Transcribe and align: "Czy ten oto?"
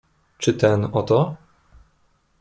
"Czy 0.37 0.53
ten 0.53 0.85
oto?" 0.91 1.35